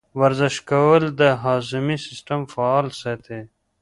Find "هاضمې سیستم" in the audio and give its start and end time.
1.43-2.39